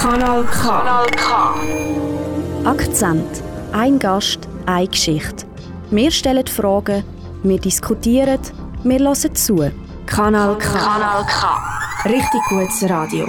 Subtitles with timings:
[0.00, 0.68] Kanal K.
[0.68, 1.54] Kanal K.
[2.64, 3.42] Akzent.
[3.72, 5.46] Ein Gast, eine Geschichte.
[5.90, 7.04] Wir stellen Fragen,
[7.42, 8.40] wir diskutieren,
[8.84, 9.70] wir hören zu.
[10.06, 10.78] Kanal K.
[10.78, 12.08] Kanal K.
[12.08, 13.26] Richtig gutes Radio.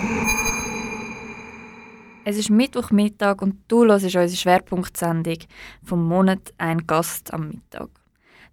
[2.26, 5.38] Es ist Mittwochmittag und du hörst unsere Schwerpunktsendung
[5.84, 7.90] vom Monat «Ein Gast am Mittag».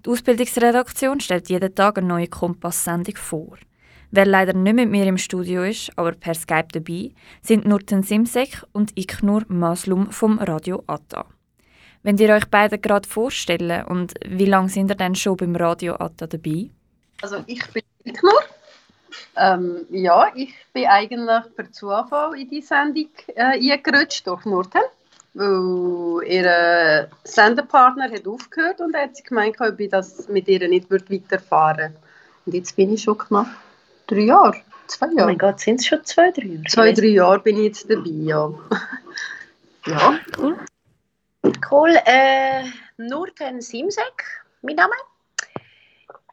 [0.04, 3.56] Die Ausbildungsredaktion stellt jeden Tag eine neue Kompass-Sendung vor.
[4.10, 8.62] Wer leider nicht mit mir im Studio ist, aber per Skype dabei, sind Nurten Simsek
[8.72, 11.24] und Iknur Maslum vom Radio Atta.
[12.02, 15.94] Wenn ihr euch beide gerade vorstellen und wie lange sind ihr denn schon beim Radio
[15.94, 16.68] Atta dabei?
[17.22, 18.42] Also ich bin Iknur.
[19.36, 24.82] Ähm, ja, ich bin eigentlich per Zufall in die Sendung äh, eingerutscht durch Nurten,
[25.34, 30.90] weil ihr Sendepartner hat aufgehört und hat sie gemeint, ob ich das mit ihr nicht
[30.90, 31.94] weiterfahren würde.
[32.46, 33.48] Und jetzt bin ich schon knapp
[34.06, 34.56] drei Jahre,
[34.86, 35.22] zwei Jahre.
[35.22, 36.64] Oh mein Gott, sind es schon zwei, drei Jahre?
[36.68, 38.52] Zwei, drei Jahre bin ich jetzt dabei, ja.
[39.86, 40.18] ja.
[40.38, 40.58] Cool.
[41.70, 41.96] Cool.
[42.04, 42.64] Äh,
[42.96, 44.94] Nurten Simsek, mein Name.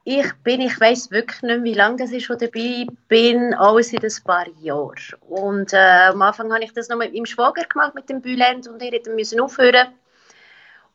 [0.04, 4.24] Ich bin, ich weiß wirklich nicht, wie lange ich schon dabei bin, alles seit ein
[4.24, 4.96] paar Jahren.
[5.28, 8.66] Und äh, am Anfang habe ich das noch mit meinem Schwager gemacht, mit dem Bülent,
[8.66, 9.88] und er musste aufhören.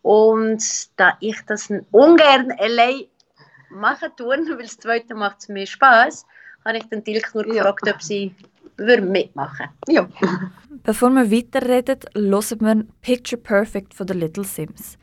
[0.02, 0.64] Und
[0.98, 3.06] da ich das ungern allein
[3.70, 6.26] machen tue, weil das zweite macht es mir Spaß,
[6.66, 8.36] habe ich den Dilk nur gefragt, ob sie
[8.78, 10.08] mitmachen Ja.
[10.84, 14.98] Bevor wir weiterreden, hören wir Picture Perfect von den Little Sims.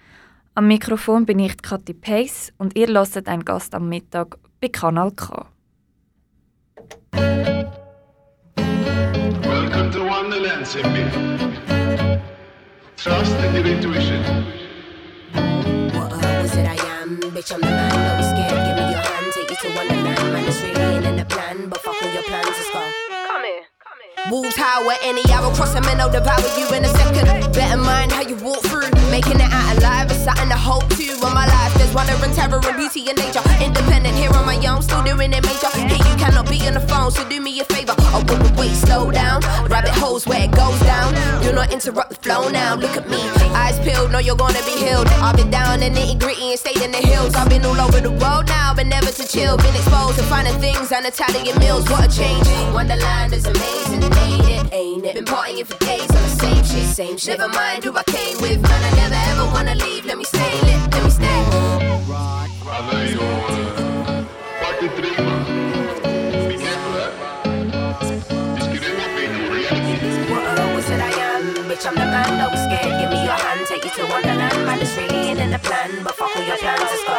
[0.57, 5.11] Am Mikrofon bin ich Kathi Pace und ihr hört einen Gast am Mittag bei Kanal
[5.11, 5.49] K.
[9.43, 11.11] Welcome to Wonderland, Simbi.
[12.97, 14.23] Trust in your intuition.
[15.93, 17.19] What uh, was it I am?
[17.35, 17.91] Bitch, I'm the man.
[17.91, 18.65] Don't be scared.
[18.65, 19.33] Give me your hand.
[19.35, 20.33] Take you to Wonderland.
[20.33, 21.69] Man, it's really in the plan.
[21.69, 22.47] But fuck all your plans.
[22.47, 22.79] Let's go.
[23.27, 23.73] Come here.
[24.30, 27.52] Wolves howl any hour, cross them and I'll devour you in a second.
[27.52, 31.12] Better mind how you walk through, making it out alive is something to hope to.
[31.24, 33.45] On my life, there's wonder and terror and beauty in nature.
[33.61, 35.68] Independent here on my own, still doing it major.
[35.77, 37.95] Here you cannot be on the phone, so do me a favor.
[37.98, 39.42] Oh, wait, wait, wait, slow down.
[39.68, 41.13] Rabbit holes where it goes down.
[41.42, 42.77] Do not interrupt the flow now.
[42.77, 43.20] Look at me,
[43.52, 45.07] eyes peeled, know you're gonna be healed.
[45.20, 47.34] I've been down in nitty gritty and stayed in the hills.
[47.34, 49.57] I've been all over the world now, but never to chill.
[49.58, 51.89] Been exposed to finding things and Italian meals.
[51.90, 52.46] What a change!
[52.73, 54.73] Wonderland is amazing, ain't it?
[54.73, 55.14] Ain't it?
[55.14, 57.39] Been partying for days on the same shit, same shit.
[57.39, 58.83] Never mind who I came with, man.
[58.83, 60.05] I never ever wanna leave.
[60.07, 61.41] Let me stay lit, let me stay.
[70.75, 71.55] Was it I am?
[71.69, 73.01] Bitch, I'm the man, be scared.
[73.01, 74.67] Give me your hand, take you to Wonderland.
[74.67, 77.17] Man, it's really in the plan, but fuck all your plans, let's go.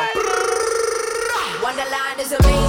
[1.64, 2.65] Wonderland is amazing,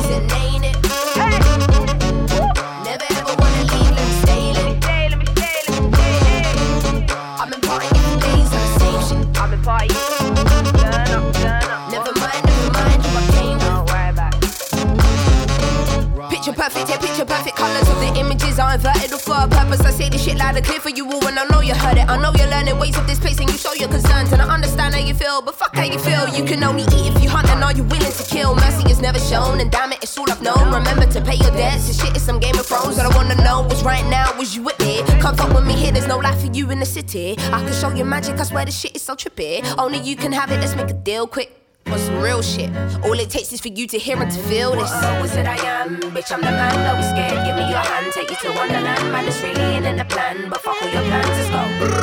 [20.26, 22.08] shit loud and clear for you all, and I know you heard it.
[22.08, 24.48] I know you're learning ways of this place, and you show your concerns, and I
[24.52, 26.26] understand how you feel, but fuck how you feel.
[26.28, 28.56] You can only eat if you hunt, and are you willing to kill?
[28.56, 30.72] Mercy is never shown, and damn it, it's all I've known.
[30.74, 31.86] Remember to pay your debts.
[31.86, 32.98] This shit is some Game of Thrones.
[32.98, 35.02] I wanna know was right now, was you with me?
[35.20, 37.36] Come fuck with me here, there's no life for you in the city.
[37.52, 39.62] I can show you magic, I swear this shit is so trippy.
[39.78, 41.65] Only you can have it, let's make a deal quick.
[41.86, 42.70] For some real shit.
[43.04, 44.90] All it takes is for you to hear and to feel this.
[44.92, 46.00] Oh, is it I am?
[46.00, 47.46] Bitch, I'm the man, don't be scared.
[47.46, 49.12] Give me your hand, take you to Wonderland.
[49.12, 51.95] Man, it's really in the plan, but fuck all your plans, let's go.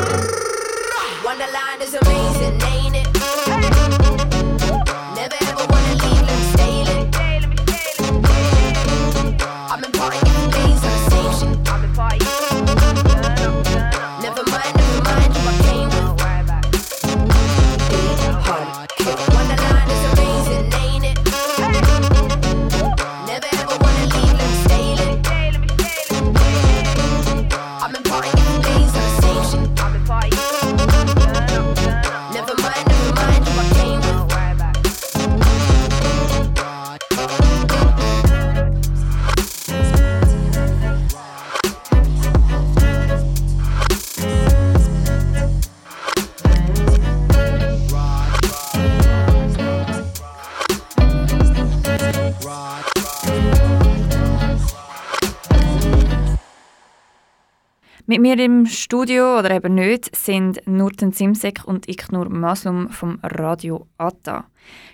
[58.14, 63.88] Mit mir im Studio oder eben nicht sind Nurten Simsek und Iknur Maslum vom Radio
[63.98, 64.46] Atta.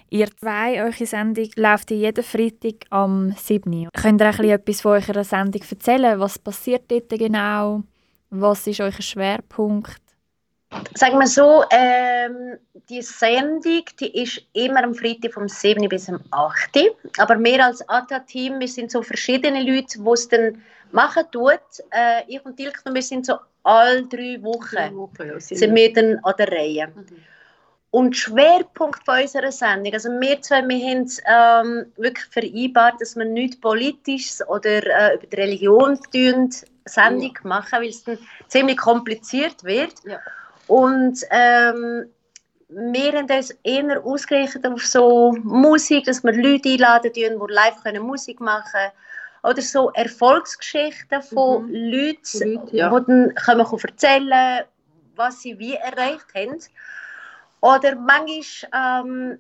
[0.10, 3.90] Ihr zwei, eure Sendung läuft jeden Freitag am 7.
[3.94, 6.18] Könnt ihr ein etwas von eurer Sendung erzählen?
[6.18, 7.84] Was passiert dort genau?
[8.30, 10.00] Was ist euer Schwerpunkt?
[10.96, 12.58] Sagen wir so, ähm,
[12.90, 15.90] die Sendung die ist immer am Freitag vom 7.
[15.90, 16.78] bis am 8.
[17.18, 20.62] Aber wir als ATA-Team, wir sind so verschiedene Leute, die es dann
[20.92, 21.62] machen tut.
[21.92, 25.76] Äh, ich und Dilkner, wir sind so alle drei Wochen, Drei Wochen, ja, sind sind
[25.76, 26.88] wir dann an der Reihe.
[26.88, 27.06] Mhm.
[27.92, 33.02] Und der Schwerpunkt von unserer Sendung, also wir zwei, wir haben es ähm, wirklich vereinbart,
[33.02, 36.52] dass wir nichts Politisches oder äh, über die Religion tun,
[36.86, 39.96] Sendung machen, weil es dann ziemlich kompliziert wird.
[40.06, 40.20] Ja.
[40.68, 42.06] Und ähm,
[42.70, 48.04] wir haben uns eher ausgerichtet auf so Musik, dass wir Leute einladen, die live können
[48.04, 48.92] Musik machen können.
[49.44, 51.74] Oder so Erfolgsgeschichten von Mhm.
[51.74, 52.90] Leuten, Leute, ja.
[53.00, 54.64] die dann können erzählen
[55.16, 56.58] was sie wie erreicht haben.
[57.62, 59.40] Oder manchmal ähm,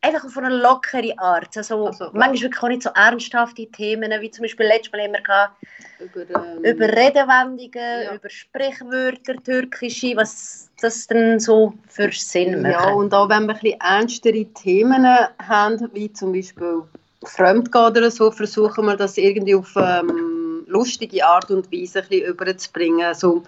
[0.00, 1.56] einfach auf eine lockere Art.
[1.56, 5.12] Also, Also, manchmal wirklich auch nicht so ernsthafte Themen, wie zum Beispiel letztes Mal haben
[5.12, 5.56] wir gehabt,
[5.98, 8.14] Über, ähm, über Redewendungen, Ja.
[8.14, 12.72] über Sprichwörter, türkische, was das dann so für Sinn macht.
[12.72, 15.04] Ja, und auch wenn wir ein bisschen ernstere Themen
[15.42, 16.82] haben, wie zum Beispiel
[17.24, 22.26] Fremdgehen oder so, versuchen wir das irgendwie auf ähm, lustige Art und Weise ein bisschen
[22.26, 23.14] überzubringen.
[23.14, 23.42] So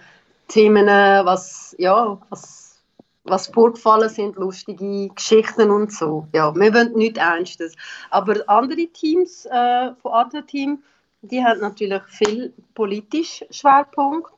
[0.49, 2.81] Themen, was, ja, was,
[3.25, 6.26] was vorgefallen sind, lustige Geschichten und so.
[6.32, 7.76] Ja, wir wollen nichts Ernstes.
[8.11, 10.82] Aber andere Teams äh, von anderen Team,
[11.23, 14.32] die haben natürlich viel politisch Schwerpunkt.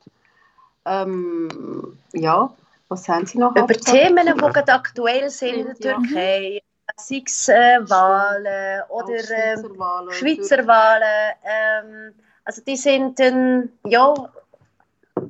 [0.85, 2.53] Ähm, ja,
[2.89, 3.55] was haben sie noch?
[3.55, 3.67] über?
[3.67, 5.95] Themen, die gerade aktuell sind in der.
[5.95, 6.61] Türkei,
[6.95, 7.79] es äh,
[8.89, 10.11] oder ähm, Schweizer Wahlen.
[10.11, 11.33] Schweizer Wahlen.
[11.43, 12.13] Ähm,
[12.45, 14.13] also die sind dann, ja,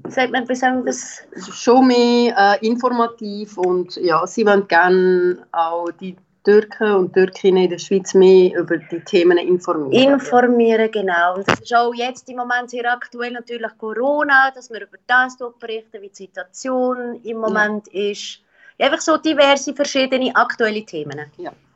[0.10, 1.24] sagt man, das?
[1.52, 7.70] schon mehr äh, informativ und ja, sie wollen gerne auch die Türken und Türkinnen in
[7.70, 10.14] der Schweiz mehr über die Themen informieren.
[10.16, 11.36] Informieren, genau.
[11.36, 15.38] Und das ist auch jetzt im Moment sehr aktuell natürlich Corona, dass wir über das
[15.38, 18.42] dort berichten, wie die Situation im Moment ist.
[18.84, 21.20] Einfach so diverse, verschiedene aktuelle Themen.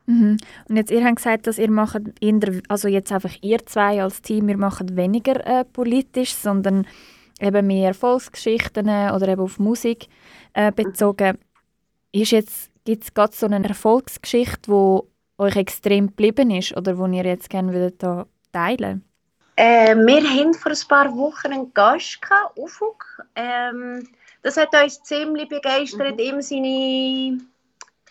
[0.07, 0.37] Mhm.
[0.67, 2.01] Und jetzt, ihr habt gesagt, dass ihr macht,
[2.67, 6.85] also jetzt einfach ihr zwei als Team, ihr macht weniger äh, politisch, sondern
[7.39, 10.07] eben mehr Erfolgsgeschichten äh, oder eben auf Musik
[10.53, 11.37] äh, bezogen.
[12.11, 14.99] Ist jetzt, gibt es gerade so eine Erfolgsgeschichte, die
[15.37, 19.03] euch extrem geblieben ist oder die ihr jetzt gerne würdet da teilen
[19.55, 23.05] Äh, wir hatten vor ein paar Wochen einen Gast, gehabt, Ufuk.
[23.35, 24.07] Ähm,
[24.43, 27.39] das hat uns ziemlich begeistert, ihm seine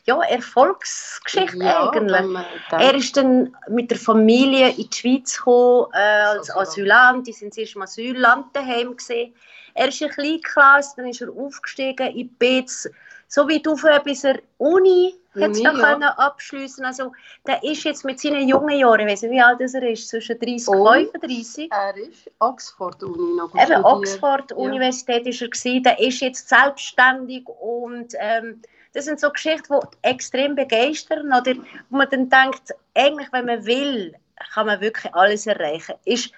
[0.07, 2.13] ja, Erfolgsgeschichte Ja, eigentlich.
[2.13, 6.69] wenn man Er ist dann mit der Familie in die Schweiz gekommen, äh, als Asylant.
[6.69, 7.27] Asylant.
[7.27, 9.35] Die sind zuerst im Asylland daheim gesehen.
[9.75, 12.89] Er ist in Kleinklasse, dann ist er aufgestiegen in BETS,
[13.29, 15.93] so wie du vorher bis er Uni, Uni, noch ja.
[15.93, 16.85] können abschliessen.
[16.85, 17.13] Also
[17.47, 20.69] der ist jetzt mit seinen jungen Jahren, ich nicht, wie alt er ist, zwischen 30
[20.69, 21.11] und Und?
[21.13, 21.71] 35.
[21.71, 23.85] er ist Oxford-Uni noch Eben studiert.
[23.85, 25.83] Oxford Universität ist er gewesen.
[25.83, 28.63] Der ist jetzt selbstständig und ähm,
[28.95, 31.55] das sind so Geschichten, die extrem begeistern oder
[31.91, 34.15] wo man dann denkt, eigentlich, wenn man will,
[34.53, 35.95] kann man wirklich alles erreichen.
[36.05, 36.33] Ist,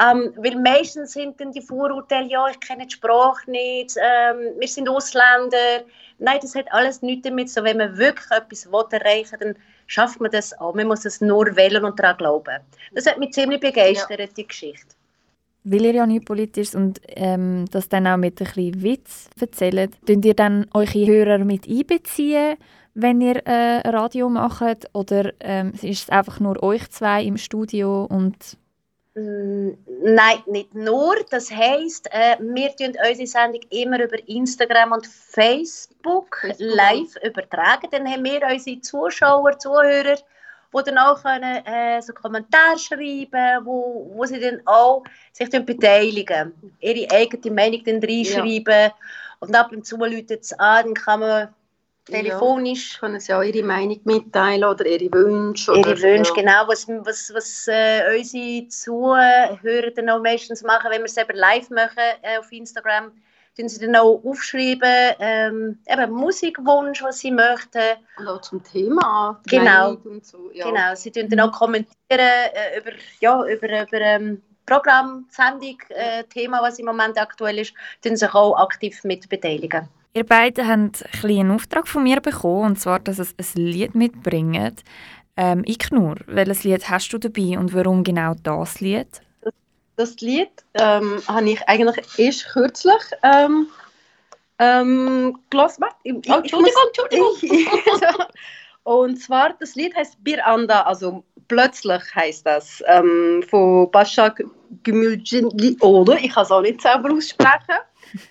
[0.00, 4.68] ähm, weil meistens sind dann die Vorurteile, ja, ich kenne die Sprache nicht, ähm, wir
[4.68, 5.84] sind Ausländer.
[6.18, 7.64] Nein, das hat alles nichts damit so.
[7.64, 10.74] Wenn man wirklich etwas will erreichen will, dann schafft man das auch.
[10.74, 12.60] Man muss es nur wählen und daran glauben.
[12.92, 14.94] Das hat mich ziemlich begeistert, die Geschichte.
[15.64, 19.92] Weil ihr ja nicht politisch und ähm, das dann auch mit ein bisschen Witz erzählt,
[20.04, 22.56] könnt ihr dann eure Hörer mit einbeziehen,
[22.94, 24.88] wenn ihr äh, Radio macht?
[24.92, 28.56] Oder ähm, ist es einfach nur euch zwei im Studio und
[29.14, 29.72] Mm,
[30.04, 31.16] Nein, nicht nur.
[31.30, 36.76] Das heisst, äh, wir tun unsere Sendung immer über Instagram und Facebook, Facebook.
[36.76, 37.88] live übertragen.
[37.90, 44.10] Dann haben wir unsere Zuschauer, Zuhörer, die dann auch können, äh, so Kommentare schreiben wo,
[44.14, 48.92] wo sie dann auch sich dann beteiligen, ihre eigene Meinung dann reinschreiben.
[49.40, 51.48] Und ab und zu läutet es an, dann kann man
[52.04, 55.70] telefonisch können sie auch ihre Meinung mitteilen oder ihre Wünsche.
[55.72, 56.42] oder, Ihre Wünsche, ja.
[56.42, 61.36] genau, was, was, was äh, unsere Zuhörer dann auch meistens machen, wenn wir es eben
[61.36, 63.12] live machen äh, auf Instagram,
[63.56, 67.98] tun sie dann auch aufschreiben, ähm, eben Musikwunsch, was sie möchten.
[68.18, 69.40] Und auch zum Thema.
[69.46, 69.96] Genau.
[70.22, 70.66] So, ja.
[70.66, 76.24] Genau, sie tun dann auch kommentieren äh, über, ja, über, über ähm, Programm, Sendung, äh,
[76.24, 79.88] Thema, was im Moment aktuell ist, tun sich auch aktiv mit beteiligen.
[80.14, 83.94] Ihr beiden habt ein einen Auftrag von mir bekommen, und zwar, dass es ein Lied
[83.94, 84.82] mitbringt.
[85.36, 89.22] Ähm, ich nur, welches Lied hast du dabei und warum genau das Lied?
[89.96, 93.66] das Lied ähm, habe ich eigentlich erst kürzlich ähm,
[94.58, 95.78] ähm, gehört.
[96.02, 98.26] Ich, ich, Oh, Entschuldigung, Entschuldigung.
[98.84, 104.42] Und zwar, das Lied heißt Bir Anda, also plötzlich heißt das, ähm, von Başak
[104.82, 106.16] Gümülcinoğlu.
[106.20, 107.78] Ich kann es auch nicht selber aussprechen.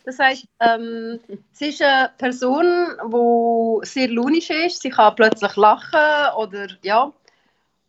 [0.06, 1.20] Das heißt, ähm,
[1.52, 2.66] sie ist eine Person,
[3.12, 4.82] die sehr launisch ist.
[4.82, 7.12] Sie kann plötzlich lachen oder ja.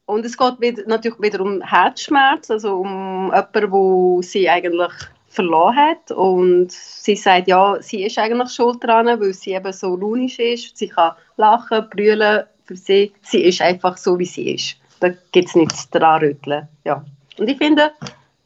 [0.07, 4.93] Und es geht wieder, natürlich wieder um Herzschmerz, also um jemanden, wo sie eigentlich
[5.29, 6.11] verloren hat.
[6.11, 10.77] Und sie sagt, ja, sie ist eigentlich schuld daran, weil sie eben so launisch ist.
[10.77, 12.45] Sie kann lachen, brüllen.
[12.65, 14.77] Für sie, sie ist einfach so, wie sie ist.
[15.01, 16.69] Da gibt es nichts dran rütteln.
[16.85, 17.05] Ja.
[17.39, 17.91] Und ich finde,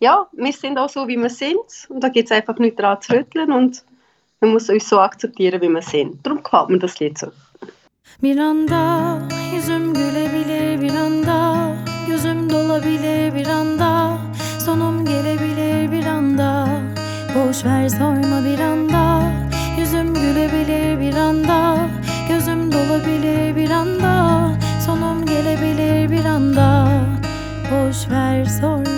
[0.00, 1.86] ja, wir sind auch so, wie wir sind.
[1.88, 3.52] Und da gibt es einfach nichts dran zu rütteln.
[3.52, 3.84] Und
[4.40, 6.24] man muss uns so akzeptieren, wie wir sind.
[6.24, 7.28] Darum gefällt mir das Lied so.
[8.22, 9.18] Bir anda
[9.54, 11.68] yüzüm gülebilir bir anda
[12.08, 14.18] Gözüm dolabilir bir anda
[14.64, 16.68] Sonum gelebilir bir anda
[17.34, 19.32] Boş ver sorma bir anda
[19.78, 21.78] Yüzüm gülebilir bir anda
[22.28, 24.52] Gözüm dolabilir bir anda
[24.86, 26.88] Sonum gelebilir bir anda
[27.70, 28.95] Boş ver sorma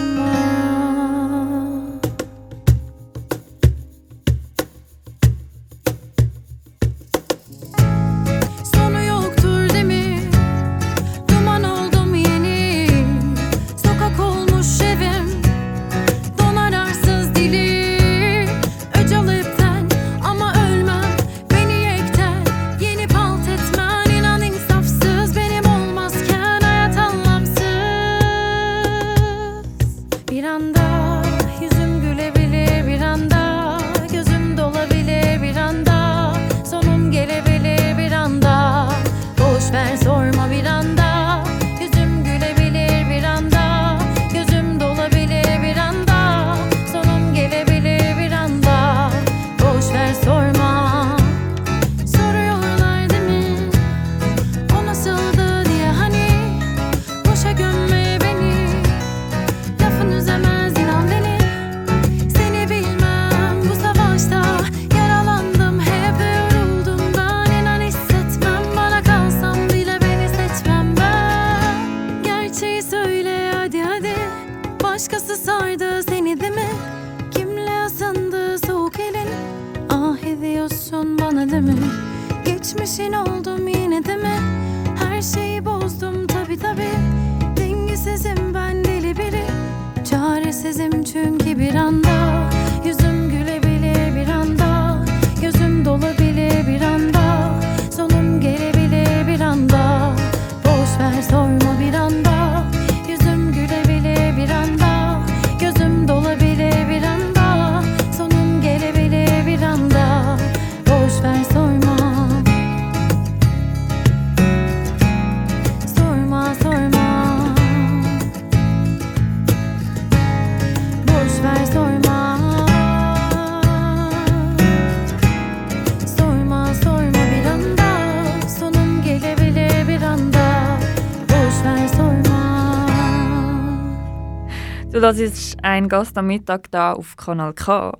[135.09, 137.97] Du hörst einen Gast am Mittag da auf Kanal K.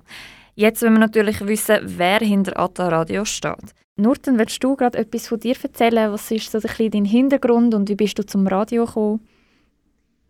[0.55, 3.73] Jetzt wollen wir natürlich wissen, wer hinter Atta Radio steht.
[3.95, 6.11] Nurten, willst du gerade etwas von dir erzählen?
[6.11, 9.27] Was ist so ein bisschen dein Hintergrund und wie bist du zum Radio gekommen?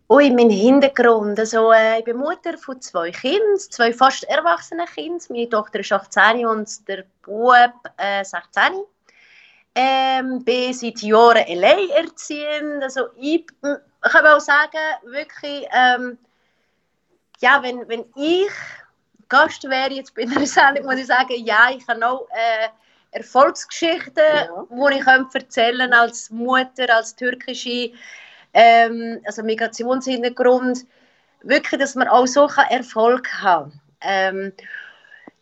[0.09, 1.37] Ui, mein Hintergrund.
[1.37, 5.19] Also, äh, ich bin Mutter von zwei Kindern, zwei fast erwachsenen Kindern.
[5.29, 8.61] Meine Tochter ist 18 und der Bub äh, 16.
[9.75, 12.81] Ähm, bin seit Jahren alleinerziehend.
[12.81, 16.17] Also, ich m- kann auch sagen, wirklich, ähm,
[17.39, 18.51] ja, wenn, wenn ich
[19.27, 22.69] Gast wäre jetzt bei einer Sendung, muss ich sagen, ja, ich habe auch äh,
[23.11, 24.23] Erfolgsgeschichten,
[24.69, 27.91] die ich erzählen als Mutter, als türkische
[28.53, 30.85] ähm, also Migrationshintergrund,
[31.41, 34.53] wirklich, dass man auch so Erfolg haben ähm,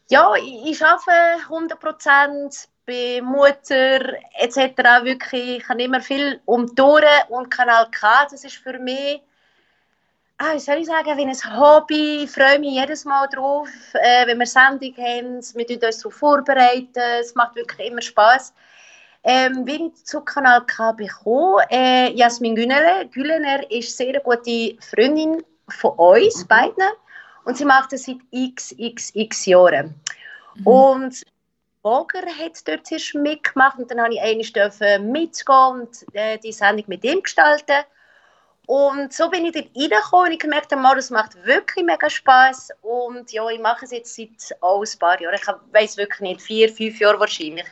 [0.10, 4.77] Ja, ich, ich arbeite 100 Prozent, bin Mutter etc.
[5.04, 9.22] Wirklich, ich habe immer viel um die Ohren und Kanal K, das ist für mich
[10.38, 12.24] ah, wie soll ich sagen, wie ein Hobby.
[12.24, 15.41] Ich freue mich jedes Mal drauf, äh, wenn wir Sendung haben.
[15.56, 17.01] Wir tun uns darauf vorbereiten.
[17.20, 18.53] Es macht wirklich immer Spaß.
[19.24, 23.06] Ähm, wie ich zu Kanal K bekommen, äh, Jasmin Güneler.
[23.06, 26.91] Gülener ist sehr eine gute Freundin von uns beiden
[27.44, 29.96] und sie macht das seit xxx Jahren.
[30.63, 31.24] Und
[31.82, 36.86] Boger hat dort zuerst mitgemacht und dann habe ich einmal mitgehen und äh, die Sendung
[36.88, 37.84] mit ihm gestalten.
[38.67, 42.69] Und so bin ich dort reingekommen und ich gemerkt habe, das macht wirklich mega Spass.
[42.81, 45.36] Und ja, ich mache es jetzt seit auch ein paar Jahren.
[45.36, 47.65] Ich weiß wirklich nicht, vier, fünf Jahre wahrscheinlich.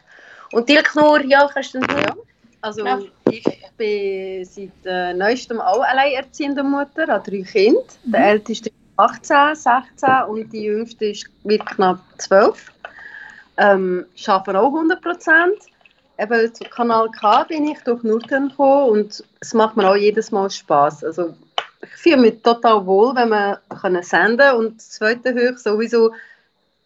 [0.53, 2.15] Und Dirk nur, ja, kannst du das Ja.
[2.61, 2.99] Also Ja.
[3.29, 3.43] ich
[3.77, 7.81] bin seit äh, neuestem auch alleinerziehende Mutter, habe drei Kinder.
[8.05, 11.27] Der älteste ist 18, 16 und die jüngste ist,
[11.75, 12.71] knapp 12.
[13.57, 15.59] Ähm, arbeite auch 100 Prozent.
[16.17, 20.31] Eben zu Kanal K bin ich durch Nurten gekommen und es macht mir auch jedes
[20.31, 21.03] Mal Spaß.
[21.03, 21.35] Also
[21.81, 26.11] ich fühle mich total wohl, wenn wir können senden und das zweite Höch sowieso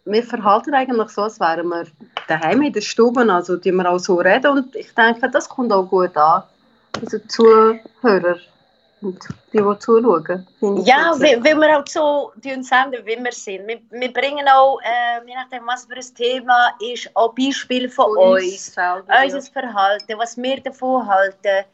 [0.04, 1.86] wir verhalten eigentlich so, als wären wir
[2.26, 5.72] daheim in der Stube, also die wir auch so reden und ich denke, das kommt
[5.72, 6.42] auch gut an.
[7.00, 8.38] Also Zuhörer
[9.00, 9.14] die,
[9.52, 10.46] die zuschauen.
[10.84, 13.66] Ja, weil, weil wir halt so senden, wie wir sind.
[13.66, 18.16] Wir, wir bringen auch, äh, je nachdem, was für ein Thema ist, auch Beispiele von
[18.16, 18.74] uns.
[18.74, 21.64] selber, Unser Verhalten, was wir davon halten.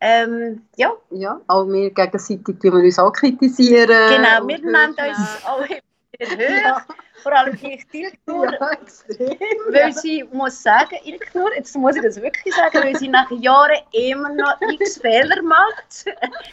[0.00, 1.40] Ähm, ja, ja.
[1.46, 3.88] auch wir gegenseitig tun wir uns auch kritisieren.
[3.88, 4.46] genau.
[4.46, 5.80] Wir nennen uns auch immer
[6.18, 6.84] wieder Ja.
[7.22, 9.36] Vor allem die Ilknur, Ja, extrem.
[9.70, 13.78] weil sie muss sagen, Ilknur, jetzt muss ich das wirklich sagen, weil sie nach Jahren
[13.92, 16.04] immer noch x Fehler macht,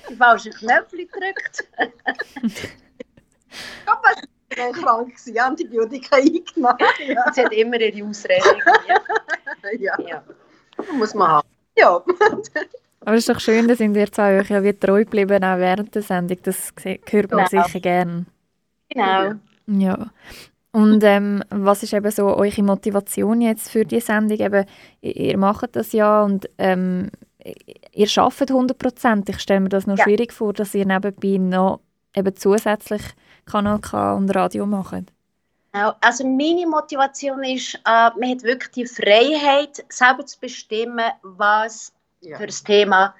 [0.09, 1.67] die falschen Knöpfe drückt.
[4.55, 6.77] Ich war krank, gewesen, Antibiotika eingenommen.
[7.07, 7.31] Ja.
[7.33, 8.43] Sie hat immer ihre Ausrede.
[9.79, 10.23] ja, Ja.
[10.93, 11.47] muss man haben.
[11.75, 12.03] Ja.
[13.01, 15.57] Aber es ist doch schön, dass sind ihr zwei euch ja wie treu geblieben, auch
[15.57, 16.37] während der Sendung.
[16.43, 17.63] Das hört man Genau.
[17.63, 18.25] sicher gern.
[18.89, 19.33] Genau.
[19.67, 20.11] Ja.
[20.73, 24.39] Und ähm, was ist eben so eure Motivation jetzt für die Sendung?
[24.39, 24.65] Eben,
[25.01, 27.11] ihr, macht das ja und ähm,
[27.93, 29.29] ihr arbeitet 100 Prozent.
[29.29, 30.03] Ich stelle mir das noch Ja.
[30.03, 31.79] schwierig vor, dass ihr nebenbei noch
[32.15, 33.03] eben zusätzlich
[33.45, 35.05] Kanal K und Radio macht.
[35.73, 35.93] Genau.
[36.01, 42.37] Also meine Motivation ist, äh, man hat wirklich die Freiheit, selber zu bestimmen, was ja.
[42.37, 43.13] für das Thema,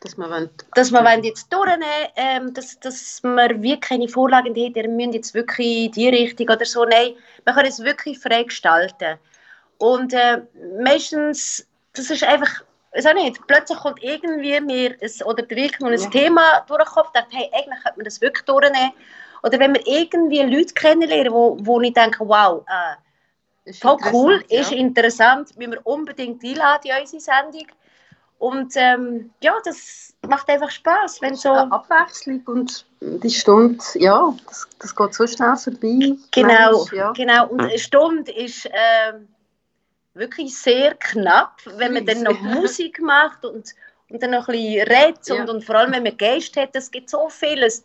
[0.00, 1.82] Dass man wollen, dass wir wollen jetzt durchnehmen
[2.14, 6.48] ähm, dass, dass wir wirklich keine Vorlagen haben, wir müssen jetzt wirklich in die Richtung
[6.48, 6.84] oder so.
[6.84, 7.14] Nein,
[7.44, 9.18] wir können es wirklich frei gestalten.
[9.78, 10.42] Und äh,
[10.80, 12.62] meistens, das ist einfach,
[12.94, 16.10] ich weiß nicht, plötzlich kommt irgendwie mir ein, oder und ein Ja.
[16.10, 18.92] Thema durch den Kopf, denkt, hey, eigentlich könnte man das wirklich durchnehmen.
[19.42, 24.44] Oder wenn wir irgendwie Leute kennenlernen, wo, wo ich denke, wow, äh, ist Voll cool,
[24.48, 24.60] ja.
[24.60, 27.66] ist interessant, müssen wir unbedingt einladen in unsere Sendung.
[28.38, 31.50] Und ähm, ja, das macht einfach Spaß, wenn so...
[31.50, 36.16] Eine Abwechslung und die Stunde, ja, das, das geht so schnell vorbei.
[36.30, 37.12] Genau, Mensch, ja.
[37.12, 37.48] genau.
[37.48, 39.28] Und eine Stunde ist ähm,
[40.14, 43.74] wirklich sehr knapp, wenn man dann noch Musik macht und,
[44.08, 45.34] und dann noch ein bisschen redet Ja.
[45.40, 47.84] und, und vor allem, wenn man Geist hat, es gibt so vieles,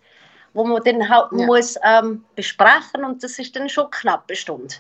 [0.53, 1.45] wo man dann halt Ja.
[1.45, 4.75] muss ähm, besprechen und das ist dann schon knapp eine Stunde.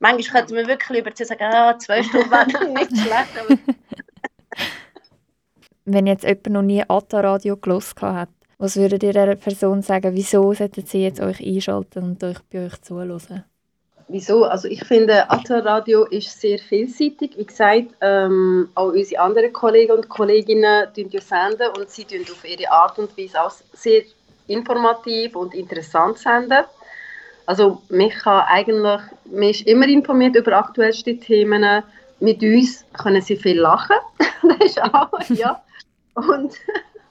[0.00, 3.58] Manchmal könnte man wirklich lieber zu sagen, ah, zwei Stunden wären nicht schlecht, aber
[5.92, 10.52] Wenn jetzt jemand noch nie Atta-Radio gehört hat, was würdet ihr dieser Person sagen, wieso
[10.52, 13.44] sollten sie jetzt euch einschalten und euch bei euch zuhören?
[14.08, 14.44] Wieso?
[14.44, 17.38] Also ich finde, Atta Radio ist sehr vielseitig.
[17.38, 22.44] Wie gesagt, ähm, auch unsere anderen Kollegen und Kolleginnen ja senden und sie tun auf
[22.44, 24.02] ihre Art und Weise auch sehr
[24.48, 26.64] informativ und interessant senden.
[27.46, 29.00] Also mich kann eigentlich,
[29.30, 31.82] man ist immer informiert über aktuellste Themen.
[32.18, 33.96] Mit uns können sie viel lachen.
[34.42, 35.62] das ist auch, ja.
[36.14, 36.54] Und,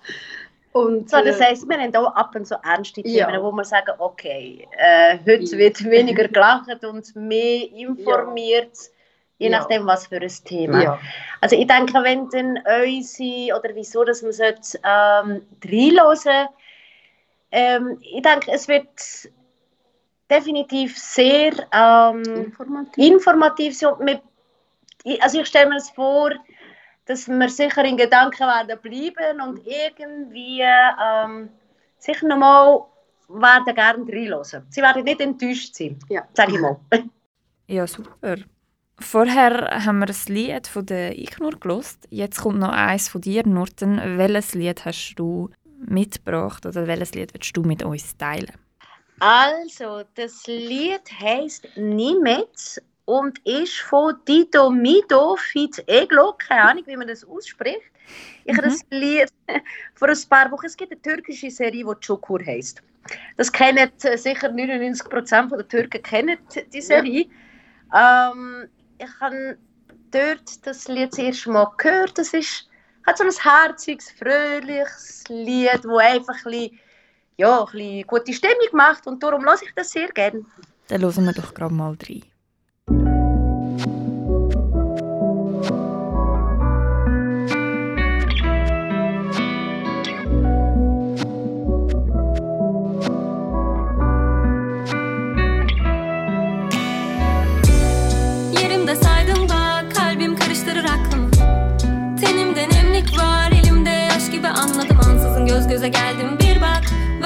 [0.74, 3.42] und So, das äh, heisst, wir haben auch ab und zu ernste Themen, Ja.
[3.42, 8.78] wo wir sagen, okay, äh, heute wird weniger gelacht und mehr informiert,
[9.38, 9.60] je Ja.
[9.60, 10.84] nachdem, was für ein Thema.
[10.84, 11.00] ja.
[11.42, 16.48] Also ich denke, wenn dann unsere, oder wieso, dass man sollte, ähm, reinhören
[17.52, 18.88] ähm, ich denke, es wird
[20.30, 22.98] definitiv sehr ähm, informativ.
[22.98, 23.94] informativ sein.
[23.94, 24.22] und
[25.22, 26.32] Also ich stelle mir das vor,
[27.10, 31.50] dass wir sicher in Gedanken werden bleiben und irgendwie ähm,
[31.98, 32.84] sicher nochmal
[33.28, 34.68] werden gerne reinhören.
[34.70, 36.28] Sie werden nicht enttäuscht sein, Ja.
[36.34, 36.78] sage ich mal.
[37.68, 38.36] Ja, super.
[39.00, 42.08] Vorher haben wir ein Lied von der Ignur gelost.
[42.10, 44.18] Jetzt kommt noch eins von dir, Nurten.
[44.18, 48.52] Welches Lied hast du mitgebracht oder welches Lied willst du mit uns teilen?
[49.20, 56.36] Also, das Lied heisst Nimetz und ist von Dito Mido Fit Eglo.
[56.38, 57.82] Keine Ahnung, wie man das ausspricht.
[58.46, 59.30] Ich habe das Lied
[59.96, 60.68] vor ein paar Wochen.
[60.68, 62.84] Es gibt eine türkische Serie, die Çokur heisst.
[63.36, 66.38] Das kennen äh, sicher 99% der Türken kennen
[66.72, 67.26] die Serie.
[67.96, 68.68] Ähm,
[69.00, 69.58] ich habe
[70.12, 72.16] dort das Lied das erste Mal gehört.
[72.16, 72.70] Das ist,
[73.08, 76.80] hat so ein herziges, fröhliches Lied, wo einfach ein bisschen
[77.38, 80.46] ja, ein bisschen gute Stimmung macht und darum lasse ich das sehr gerne.
[80.90, 82.29] Dann hören wir doch gerade mal rein.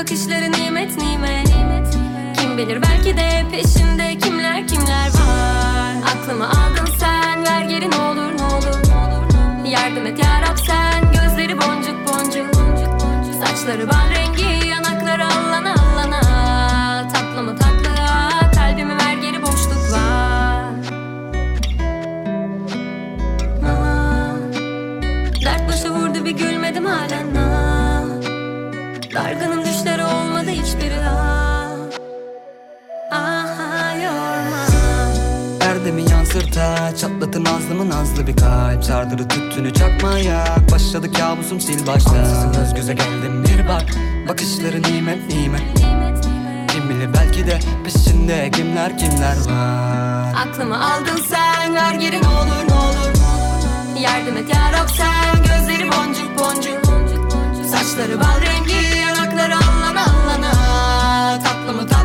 [0.03, 1.47] Bakışları nimet nimet.
[2.37, 5.95] Kim bilir belki de peşinde kimler kimler var.
[6.15, 8.79] Aklımı aldın sen ver geri ne olur ne olur
[9.65, 12.55] Yardım et yarab sen gözleri boncuk boncuk.
[13.45, 14.52] Saçları bal rengi
[36.55, 38.83] Yansırta Çatlatın nazlımı nazlı bir kalp.
[38.83, 40.45] Sardırı tüttünü çakmaya.
[40.71, 43.85] Başladı kabusum sil başta Ansızın göz göze geldim bir bak.
[44.29, 45.61] Bakışları nimet nimet
[46.67, 50.33] Kim bilir belki de peşinde kimler kimler var.
[50.47, 53.13] Aklımı aldın sen ver geri ne olur ne olur.
[54.01, 56.85] Yardım et yarab sen gözleri boncuk boncuk
[57.71, 60.53] Saçları bal rengi yanakları allana allana.
[61.43, 62.02] Tatlı mı tatlı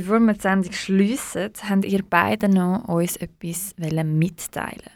[0.00, 4.90] Bevor wir die Sendung schliessen, habt ihr beide noch uns etwas mitteilen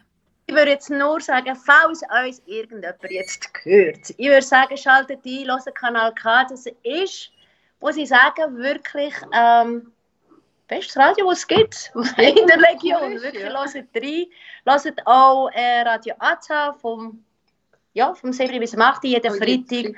[0.47, 5.47] Ich würde jetzt nur sagen, falls uns irgendjemand jetzt hört, ich würde sagen, schaltet ein,
[5.47, 7.31] hört Kanal K, das ist,
[7.83, 9.93] muss ich sagen, wirklich ähm,
[10.69, 13.21] bestes Radio, was es gibt in der Region.
[13.21, 14.27] Wirklich, hört rein.
[14.65, 17.23] Hört auch äh, Radio Aza vom,
[17.93, 19.97] ja, vom 7 bis 8 jeden Oh, Freitag.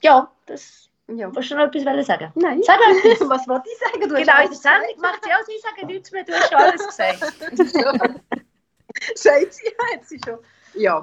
[0.00, 0.88] Ja, das...
[1.08, 1.34] Ja.
[1.34, 2.32] Willst du noch etwas wollen sagen?
[2.34, 2.62] Nein.
[2.62, 3.28] Sag etwas.
[3.28, 4.08] Was wollte ich sagen?
[4.08, 6.58] Du Genau, in der Sendung macht sie auch, sie sagen nichts mehr, du hast schon
[6.58, 7.20] alles gesagt.
[9.14, 10.38] Sagt sie, ja, hat sie schon.
[10.74, 11.00] Ja.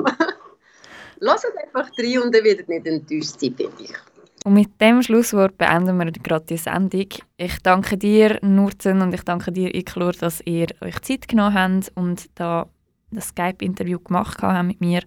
[1.20, 3.94] Lasst einfach rein und ihr werdet nicht enttäuscht sein, bin ich.
[4.46, 7.08] Und mit dem Schlusswort beenden wir gerade die Sendung.
[7.36, 11.92] Ich danke dir, Nurten, und ich danke dir, Iklur, dass ihr euch Zeit genommen habt
[11.96, 12.70] und da
[13.12, 15.02] das Skype-Interview gemacht habt mit mir.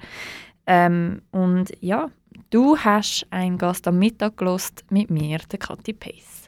[0.66, 2.10] Ähm, und ja,
[2.50, 6.41] du hast einen Gast am Mittag gelost mit mir, der Kathi Pace.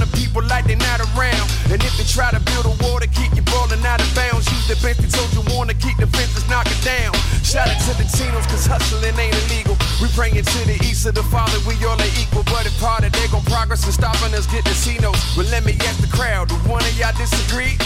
[0.00, 1.46] Front of people like they're not around.
[1.68, 4.48] And if they try to build a wall to keep you balling out of bounds,
[4.48, 7.12] use the bench they told you wanna keep the fences, knock it down.
[7.44, 9.76] Shout out to the Tinos, cause hustling ain't illegal.
[10.00, 12.44] We praying to the east of the Father, we all are equal.
[12.44, 15.76] But if part of they gon' progress and stopping us getting Tinos, well, let me
[15.84, 17.76] ask the crowd, do one of y'all disagree?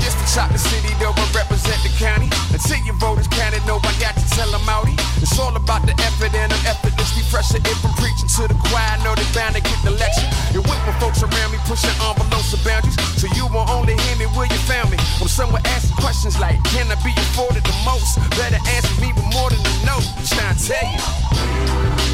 [0.00, 2.30] Just to chop the city, though, I represent the county.
[2.52, 4.96] Until your voters counted, no, I got to tell them outie.
[5.22, 7.58] It's all about the effort and I'm effortlessly pressure.
[7.58, 10.28] If I'm preaching to the choir, I know they bound to get the lecture.
[10.54, 12.96] And with my folks around me, pushing envelopes and boundaries.
[13.18, 14.98] So you won't only hear me where you found me.
[15.20, 18.18] I'm somewhere asking questions like, can I be afforded the most?
[18.38, 19.98] Better answer me with more than a no.
[19.98, 22.07] I'm trying to tell you.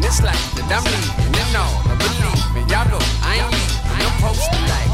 [0.00, 2.64] In this life that I'm leaving, and all, I believe me.
[2.72, 3.84] Y'all know I ain't leaving.
[4.00, 4.88] I'm posted like.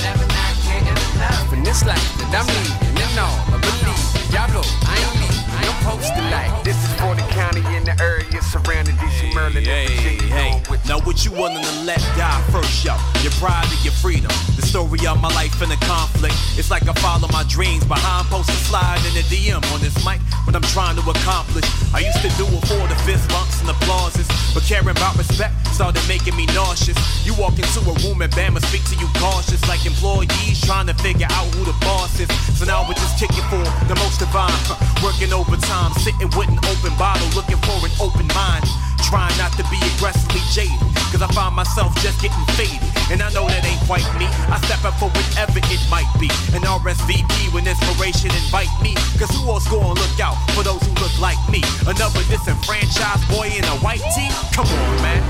[0.00, 1.52] Never not getting enough.
[1.52, 4.24] In this life that I'm leaving, and all, I believe me.
[4.32, 5.44] Y'all know I ain't leaving.
[5.68, 6.64] I'm posted like.
[6.64, 10.32] This is for the county in the area surrounding DC, Maryland, and Virginia.
[10.32, 12.96] Hey, now what you willing to let die first, yo?
[13.20, 14.32] Your pride and your freedom.
[14.76, 16.36] Story of my life in a conflict.
[16.60, 20.20] It's like I follow my dreams, behind to slide in the DM on this mic
[20.44, 21.64] what I'm trying to accomplish.
[21.96, 25.56] I used to do it for the fist bumps and applauses, but caring about respect
[25.72, 26.92] started making me nauseous.
[27.24, 30.96] You walk into a room and Bama speak to you cautious, like employees trying to
[31.00, 32.28] figure out who the boss is.
[32.60, 34.52] So now we're just kicking for the most divine,
[35.00, 38.68] working overtime, sitting with an open bottle, looking for an open mind.
[39.08, 40.76] Trying not to be aggressively jaded,
[41.08, 42.95] cause I find myself just getting faded.
[43.08, 44.26] And I know that ain't quite me.
[44.50, 46.26] I step up for whatever it might be.
[46.58, 48.94] An RSVP when inspiration invite me.
[49.14, 51.62] Cause who else gonna look out for those who look like me?
[51.86, 54.30] Another disenfranchised boy in a white tee?
[54.50, 55.22] Come on, man.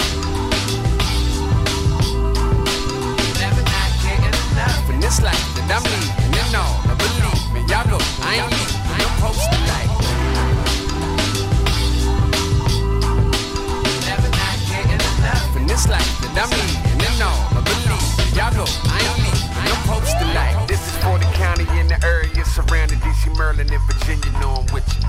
[3.37, 4.91] Never not getting enough.
[4.91, 7.26] In this life that I'm leaving, and all, I believe
[18.91, 19.49] I leaving.
[19.63, 20.27] I'm posted.
[20.69, 24.31] This is for the county in the area surrounding DC, Maryland, and Virginia.
[24.41, 25.07] Know I'm with you.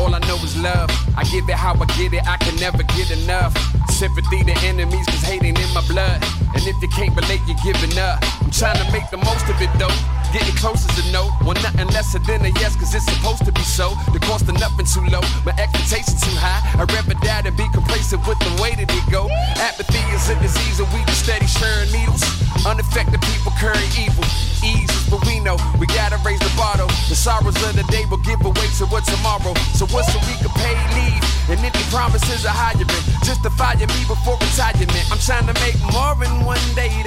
[0.00, 0.90] All I know is love.
[1.16, 3.52] I give it how I get it, I can never get enough.
[3.90, 6.22] Sympathy to enemies, cause hate in my blood.
[6.54, 8.18] And if you can't relate, you're giving up.
[8.40, 10.11] I'm trying to make the most of it though.
[10.32, 13.60] Getting closer to no, well, nothing lesser than a yes, cause it's supposed to be
[13.60, 13.92] so.
[14.16, 16.64] The cost of nothing too low, my expectations too high.
[16.80, 19.28] I'd rather die than be complacent with the way that it go.
[19.60, 22.24] Apathy is a disease, and we just steady sharing needles.
[22.64, 24.24] Unaffected people curry evil.
[24.64, 26.88] Eases, but we know we gotta raise the bottle.
[27.12, 29.52] The sorrows of the day will give away to what tomorrow.
[29.76, 31.20] So what's so we can pay leave?
[31.52, 32.88] And empty promises are hiring.
[33.20, 35.10] Just to me before retirement.
[35.10, 37.01] I'm trying to make more in one day